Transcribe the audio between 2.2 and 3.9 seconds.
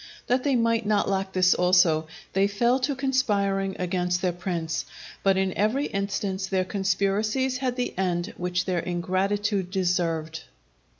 they fell to conspiring